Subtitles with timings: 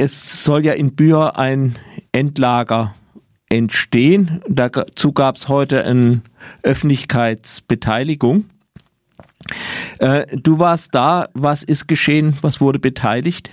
[0.00, 1.76] es soll ja in Bühr ein
[2.12, 2.94] Endlager
[3.50, 4.42] entstehen.
[4.48, 6.22] Dazu gab es heute eine
[6.62, 8.48] Öffentlichkeitsbeteiligung.
[9.98, 11.28] Äh, du warst da.
[11.34, 12.38] Was ist geschehen?
[12.40, 13.50] Was wurde beteiligt?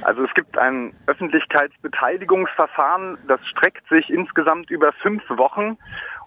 [0.00, 5.76] Also es gibt ein Öffentlichkeitsbeteiligungsverfahren, das streckt sich insgesamt über fünf Wochen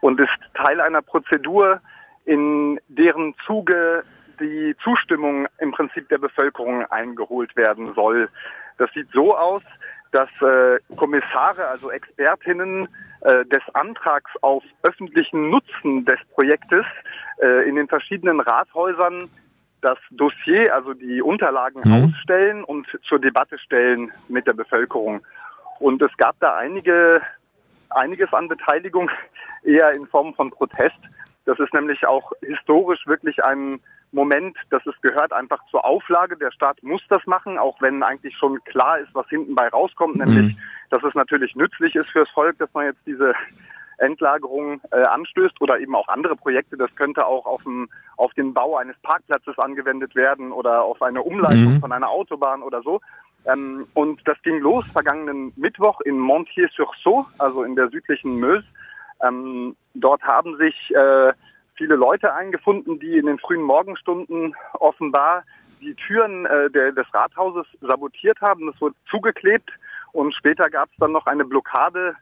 [0.00, 1.82] und ist Teil einer Prozedur,
[2.24, 4.02] in deren Zuge
[4.40, 8.28] die Zustimmung im Prinzip der Bevölkerung eingeholt werden soll.
[8.78, 9.62] Das sieht so aus,
[10.12, 12.88] dass äh, Kommissare, also Expertinnen
[13.20, 16.84] äh, des Antrags auf öffentlichen Nutzen des Projektes
[17.42, 19.28] äh, in den verschiedenen Rathäusern
[19.82, 22.12] das Dossier, also die Unterlagen mhm.
[22.12, 25.20] ausstellen und zur Debatte stellen mit der Bevölkerung.
[25.78, 27.20] Und es gab da einige,
[27.90, 29.10] einiges an Beteiligung,
[29.62, 30.98] eher in Form von Protest.
[31.46, 33.80] Das ist nämlich auch historisch wirklich ein
[34.12, 36.36] Moment, dass es gehört einfach zur Auflage.
[36.36, 40.16] Der Staat muss das machen, auch wenn eigentlich schon klar ist, was hinten bei rauskommt,
[40.16, 40.60] nämlich, mhm.
[40.90, 43.34] dass es natürlich nützlich ist fürs Volk, dass man jetzt diese
[43.98, 46.76] Endlagerung äh, anstößt oder eben auch andere Projekte.
[46.76, 51.22] Das könnte auch auf, dem, auf den Bau eines Parkplatzes angewendet werden oder auf eine
[51.22, 51.80] Umleitung mhm.
[51.80, 53.00] von einer Autobahn oder so.
[53.46, 58.66] Ähm, und das ging los vergangenen Mittwoch in Montier-sur-Sault, also in der südlichen Meuse.
[59.22, 61.32] Ähm, dort haben sich äh,
[61.74, 65.44] viele Leute eingefunden, die in den frühen Morgenstunden offenbar
[65.80, 68.68] die Türen äh, der, des Rathauses sabotiert haben.
[68.68, 69.70] Es wurde zugeklebt
[70.12, 72.16] und später gab es dann noch eine Blockade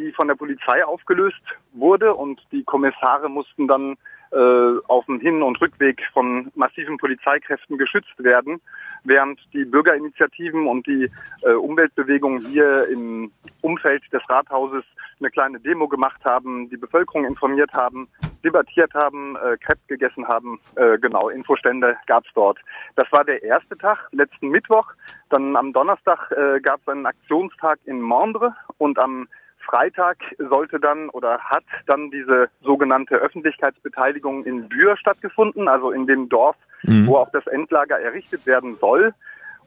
[0.00, 1.42] die von der Polizei aufgelöst
[1.72, 3.96] wurde und die Kommissare mussten dann
[4.32, 8.60] äh, auf dem Hin- und Rückweg von massiven Polizeikräften geschützt werden,
[9.04, 11.10] während die Bürgerinitiativen und die
[11.42, 13.30] äh, Umweltbewegungen hier im
[13.62, 14.84] Umfeld des Rathauses
[15.18, 18.08] eine kleine Demo gemacht haben, die Bevölkerung informiert haben,
[18.44, 20.60] debattiert haben, äh, Crepe gegessen haben.
[20.76, 22.58] Äh, genau, Infostände gab es dort.
[22.96, 24.86] Das war der erste Tag, letzten Mittwoch.
[25.28, 31.10] Dann am Donnerstag äh, gab es einen Aktionstag in Mondre und am Freitag sollte dann
[31.10, 37.06] oder hat dann diese sogenannte Öffentlichkeitsbeteiligung in Bühr stattgefunden, also in dem Dorf, mhm.
[37.06, 39.14] wo auch das Endlager errichtet werden soll.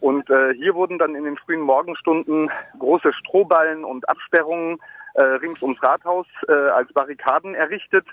[0.03, 4.77] Und äh, hier wurden dann in den frühen Morgenstunden große Strohballen und Absperrungen
[5.13, 8.05] äh, rings ums Rathaus äh, als Barrikaden errichtet.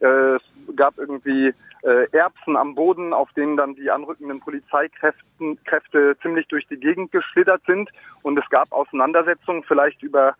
[0.00, 0.42] Äh, es
[0.76, 1.54] gab irgendwie
[1.84, 7.62] äh, Erbsen am Boden, auf denen dann die anrückenden Polizeikräfte ziemlich durch die Gegend geschlittert
[7.66, 7.88] sind.
[8.20, 10.34] Und es gab Auseinandersetzungen vielleicht über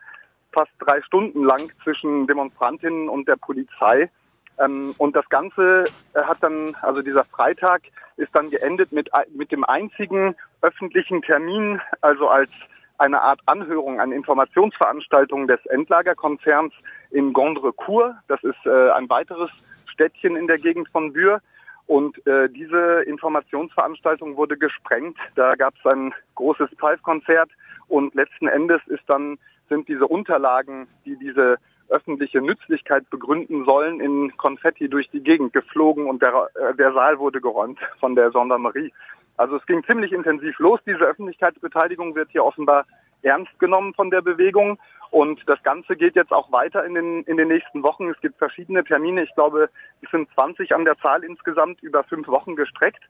[0.53, 4.11] fast drei Stunden lang zwischen Demonstrantinnen und der Polizei.
[4.59, 7.81] Ähm, und das Ganze äh, hat dann, also dieser Freitag
[8.19, 12.51] ist dann geendet mit, mit dem einzigen öffentlichen Termin, also als
[12.99, 16.73] eine Art Anhörung, eine Informationsveranstaltung des Endlagerkonzerns
[17.11, 18.15] in Gondrecourt.
[18.27, 19.51] Das ist äh, ein weiteres
[19.87, 21.41] Städtchen in der Gegend von Bühr.
[21.87, 25.17] Und äh, diese Informationsveranstaltung wurde gesprengt.
[25.37, 27.51] Da gab es ein großes Pfeifkonzert
[27.89, 29.39] und letzten Endes ist dann
[29.69, 31.57] sind diese Unterlagen, die diese
[31.89, 37.19] öffentliche Nützlichkeit begründen sollen, in Konfetti durch die Gegend geflogen und der, äh, der Saal
[37.19, 38.93] wurde geräumt von der Gendarmerie.
[39.39, 40.81] Also es ging ziemlich intensiv los.
[40.85, 42.85] Diese Öffentlichkeitsbeteiligung wird hier offenbar
[43.23, 44.79] ernst genommen von der Bewegung.
[45.11, 48.11] Und das Ganze geht jetzt auch weiter in den, in den nächsten Wochen.
[48.11, 49.23] Es gibt verschiedene Termine.
[49.23, 49.71] Ich glaube,
[50.03, 53.03] es sind 20 an der Zahl insgesamt über fünf Wochen gestreckt.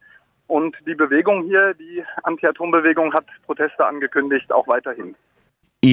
[0.46, 5.14] Und die Bewegung hier, die Anti-Atom-Bewegung, hat Proteste angekündigt, auch weiterhin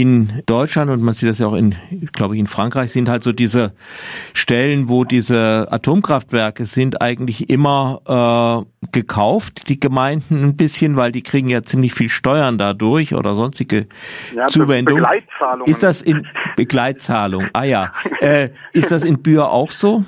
[0.02, 1.76] in Deutschland und man sieht das ja auch in,
[2.12, 3.74] glaube ich, in Frankreich sind halt so diese
[4.34, 11.24] Stellen, wo diese Atomkraftwerke sind, eigentlich immer äh, gekauft, die Gemeinden ein bisschen, weil die
[11.24, 13.88] kriegen ja ziemlich viel Steuern dadurch oder sonstige
[14.34, 15.04] ja, Zuwendungen.
[15.04, 15.72] Begleitzahlungen.
[15.72, 16.28] Ist das in
[16.58, 17.48] Begleitzahlung?
[17.54, 17.94] Ah ja.
[18.20, 20.04] Äh, ist das in Bühr auch so?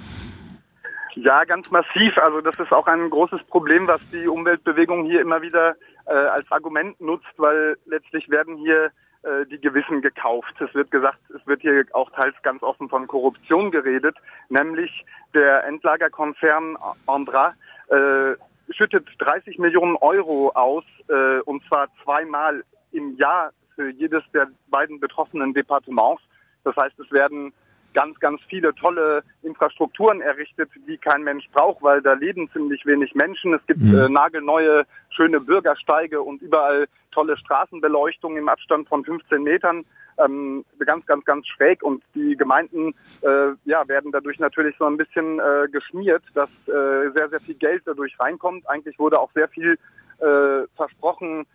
[1.16, 2.18] Ja, ganz massiv.
[2.18, 5.76] Also das ist auch ein großes Problem, was die Umweltbewegung hier immer wieder
[6.06, 8.92] äh, als Argument nutzt, weil letztlich werden hier
[9.28, 10.54] äh, die Gewissen gekauft.
[10.62, 14.16] Es wird gesagt, es wird hier auch teils ganz offen von Korruption geredet,
[14.50, 17.54] nämlich der Endlagerkonzern Andra
[17.90, 18.36] äh,
[18.74, 25.00] schüttet 30 Millionen Euro aus, äh, und zwar zweimal im Jahr für jedes der beiden
[25.00, 26.22] betroffenen Departements.
[26.64, 27.54] Das heißt, es werden
[27.94, 33.16] ganz, ganz viele tolle Infrastrukturen errichtet, die kein Mensch braucht, weil da leben ziemlich wenig
[33.16, 33.54] Menschen.
[33.54, 33.98] Es gibt mhm.
[33.98, 39.86] äh, nagelneue, schöne Bürgersteige und überall tolle Straßenbeleuchtung im Abstand von 15 Metern.
[40.20, 44.98] Ähm, ganz, ganz, ganz schräg und die Gemeinden äh, ja, werden dadurch natürlich so ein
[44.98, 48.68] bisschen äh, geschmiert, dass äh, sehr, sehr viel Geld dadurch reinkommt.
[48.68, 49.78] Eigentlich wurde auch sehr viel
[50.20, 51.46] äh, versprochen,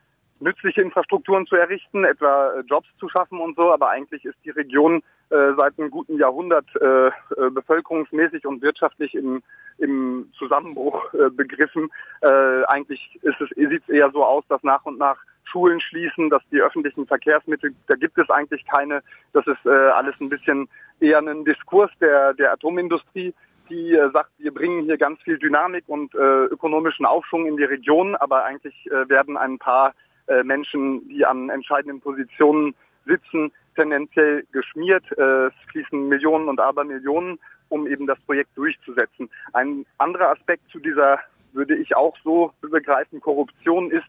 [0.42, 4.50] nützliche Infrastrukturen zu errichten, etwa äh, Jobs zu schaffen und so, aber eigentlich ist die
[4.50, 9.42] Region äh, seit einem guten Jahrhundert äh, äh, bevölkerungsmäßig und wirtschaftlich im,
[9.78, 11.90] im Zusammenbruch äh, begriffen.
[12.20, 16.30] Äh, eigentlich ist es, sieht es eher so aus, dass nach und nach Schulen schließen,
[16.30, 19.02] dass die öffentlichen Verkehrsmittel, da gibt es eigentlich keine.
[19.32, 20.68] Das ist äh, alles ein bisschen
[21.00, 23.34] eher ein Diskurs der, der Atomindustrie,
[23.68, 27.64] die äh, sagt, wir bringen hier ganz viel Dynamik und äh, ökonomischen Aufschwung in die
[27.64, 29.94] Region, aber eigentlich äh, werden ein paar
[30.26, 32.74] äh, Menschen, die an entscheidenden Positionen
[33.06, 35.04] sitzen, tendenziell geschmiert.
[35.16, 37.38] Äh, es fließen Millionen und Abermillionen,
[37.68, 39.30] um eben das Projekt durchzusetzen.
[39.52, 41.18] Ein anderer Aspekt zu dieser,
[41.52, 44.06] würde ich auch so begreifen, Korruption ist,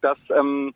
[0.00, 0.74] dass ähm,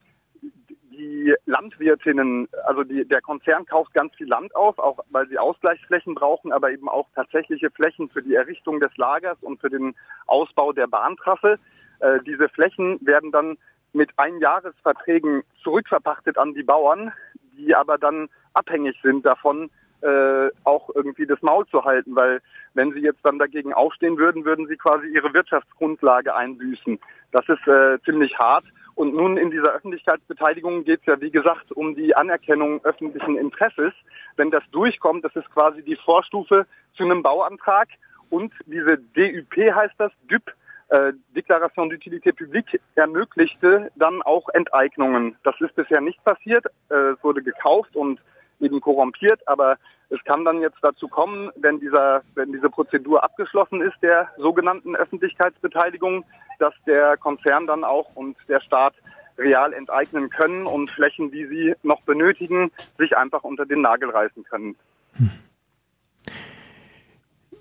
[0.90, 6.14] die Landwirtinnen, also die, der Konzern kauft ganz viel Land auf, auch weil sie Ausgleichsflächen
[6.14, 9.94] brauchen, aber eben auch tatsächliche Flächen für die Errichtung des Lagers und für den
[10.26, 11.58] Ausbau der Bahntrasse.
[12.00, 13.56] Äh, diese Flächen werden dann
[13.92, 17.12] mit Einjahresverträgen zurückverpachtet an die Bauern,
[17.56, 19.70] die aber dann abhängig sind davon,
[20.02, 22.40] äh, auch irgendwie das Maul zu halten, weil
[22.74, 26.98] wenn sie jetzt dann dagegen aufstehen würden, würden sie quasi ihre Wirtschaftsgrundlage einbüßen.
[27.32, 28.64] Das ist äh, ziemlich hart.
[28.94, 33.92] Und nun in dieser Öffentlichkeitsbeteiligung geht es ja, wie gesagt, um die Anerkennung öffentlichen Interesses.
[34.36, 36.66] Wenn das durchkommt, das ist quasi die Vorstufe
[36.96, 37.88] zu einem Bauantrag.
[38.30, 40.52] Und diese DÜP heißt das, DÜP,
[40.90, 45.36] äh, Deklaration d'utilité publique ermöglichte dann auch Enteignungen.
[45.44, 46.66] Das ist bisher nicht passiert.
[46.90, 48.20] Äh, es wurde gekauft und
[48.58, 49.76] eben korrumpiert, aber
[50.10, 54.96] es kann dann jetzt dazu kommen, wenn dieser, wenn diese Prozedur abgeschlossen ist, der sogenannten
[54.96, 56.24] Öffentlichkeitsbeteiligung,
[56.58, 58.94] dass der Konzern dann auch und der Staat
[59.38, 64.44] real enteignen können und Flächen, die sie noch benötigen, sich einfach unter den Nagel reißen
[64.44, 64.76] können.
[65.14, 65.30] Hm.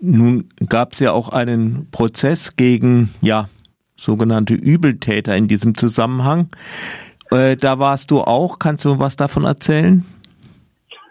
[0.02, 3.50] Nun gab es ja auch einen Prozess gegen, ja,
[3.98, 6.48] sogenannte Übeltäter in diesem Zusammenhang.
[7.32, 8.60] Äh, da warst du auch.
[8.60, 10.06] Kannst du was davon erzählen?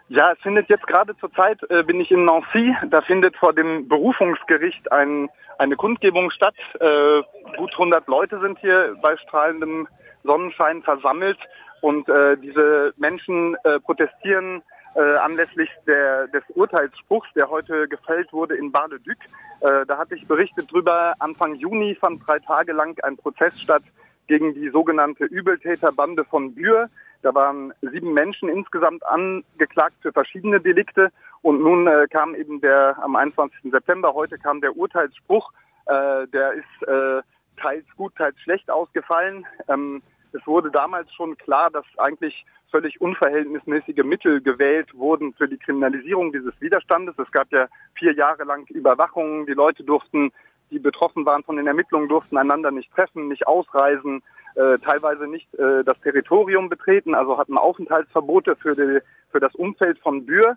[0.08, 3.52] Ja, es findet jetzt gerade zur Zeit, äh, bin ich in Nancy, da findet vor
[3.52, 6.54] dem Berufungsgericht ein, eine Kundgebung statt.
[6.80, 7.20] Äh,
[7.58, 9.86] gut 100 Leute sind hier bei strahlendem
[10.24, 11.38] Sonnenschein versammelt
[11.82, 14.62] und äh, diese Menschen äh, protestieren
[14.94, 19.16] äh, anlässlich der, des Urteilsspruchs, der heute gefällt wurde in Bar-le-Duc.
[19.60, 23.82] Äh, da hatte ich berichtet drüber, Anfang Juni fand drei Tage lang ein Prozess statt
[24.26, 26.88] gegen die sogenannte Übeltäterbande von Bühr.
[27.22, 31.10] Da waren sieben Menschen insgesamt angeklagt für verschiedene Delikte.
[31.42, 33.70] Und nun äh, kam eben der, am 21.
[33.70, 35.52] September, heute kam der Urteilsspruch.
[35.86, 37.22] Äh, der ist äh,
[37.60, 39.46] teils gut, teils schlecht ausgefallen.
[39.68, 40.02] Ähm,
[40.32, 46.32] es wurde damals schon klar, dass eigentlich völlig unverhältnismäßige Mittel gewählt wurden für die Kriminalisierung
[46.32, 47.14] dieses Widerstandes.
[47.18, 49.46] Es gab ja vier Jahre lang Überwachung.
[49.46, 50.30] Die Leute durften,
[50.70, 54.22] die betroffen waren von den Ermittlungen, durften einander nicht treffen, nicht ausreisen,
[54.54, 59.00] äh, teilweise nicht äh, das Territorium betreten, also hatten Aufenthaltsverbote für, die,
[59.30, 60.56] für das Umfeld von Bühr.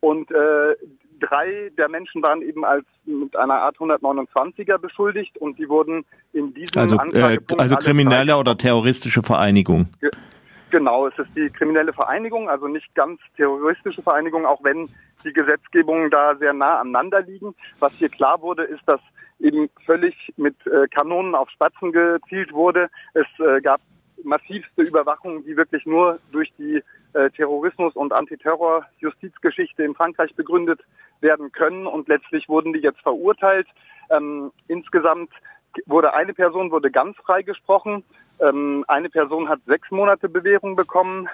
[0.00, 0.74] Und äh,
[1.20, 6.52] drei der Menschen waren eben als mit einer Art 129er beschuldigt und die wurden in
[6.52, 9.88] diesem also, äh, also kriminelle oder terroristische Vereinigung.
[10.74, 14.88] Ge genau, es ist die kriminelle Vereinigung, also nicht ganz terroristische Vereinigung, auch wenn
[15.22, 17.54] die Gesetzgebungen da sehr nah aneinander liegen.
[17.78, 19.00] Was hier klar wurde, ist, dass
[19.38, 22.88] eben völlig mit äh, Kanonen auf Spatzen gezielt wurde.
[23.12, 23.82] Es äh, gab
[24.24, 26.82] massivste Überwachung, die wirklich nur durch die
[27.12, 30.80] äh, Terrorismus- und Antiterror-Justizgeschichte in Frankreich begründet
[31.20, 31.86] werden können.
[31.86, 33.68] Und letztlich wurden die jetzt verurteilt.
[34.10, 35.30] Ähm, insgesamt
[35.86, 38.02] wurde eine Person wurde ganz freigesprochen.
[38.40, 41.28] Ähm, eine Person hat sechs Monate Bewährung bekommen.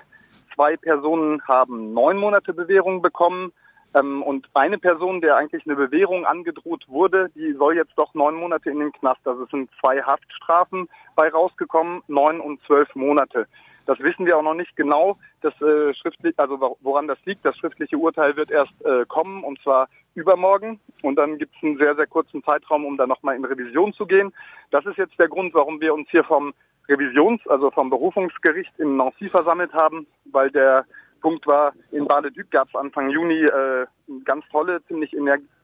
[0.54, 3.52] Zwei Personen haben neun Monate Bewährung bekommen.
[3.94, 8.36] Ähm, und eine Person, der eigentlich eine Bewährung angedroht wurde, die soll jetzt doch neun
[8.36, 9.26] Monate in den Knast.
[9.26, 13.46] Also es sind zwei Haftstrafen bei rausgekommen, neun und zwölf Monate.
[13.86, 15.16] Das wissen wir auch noch nicht genau.
[15.40, 17.44] Das äh, schriftlich, also woran das liegt.
[17.44, 20.78] Das schriftliche Urteil wird erst äh, kommen und zwar übermorgen.
[21.02, 24.06] Und dann gibt es einen sehr sehr kurzen Zeitraum, um da nochmal in Revision zu
[24.06, 24.32] gehen.
[24.70, 26.54] Das ist jetzt der Grund, warum wir uns hier vom
[26.90, 30.84] Revisions-, also vom Berufungsgericht in Nancy versammelt haben, weil der
[31.20, 33.86] Punkt war, in Bade-Duc gab es Anfang Juni äh,
[34.24, 35.14] ganz tolle, ziemlich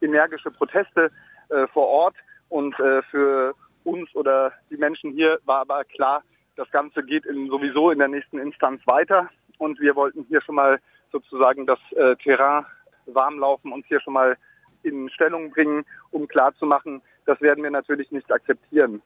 [0.00, 1.10] energische Proteste
[1.48, 2.14] äh, vor Ort.
[2.48, 3.54] Und äh, für
[3.84, 6.22] uns oder die Menschen hier war aber klar,
[6.56, 9.28] das Ganze geht in, sowieso in der nächsten Instanz weiter.
[9.58, 10.78] Und wir wollten hier schon mal
[11.10, 12.66] sozusagen das äh, Terrain
[13.06, 14.36] warm laufen und hier schon mal
[14.82, 19.02] in Stellung bringen, um klarzumachen, das werden wir natürlich nicht akzeptieren.